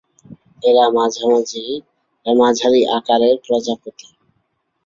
[0.63, 0.85] এরা
[2.25, 4.07] মাঝারি আকারের প্রজাপতি।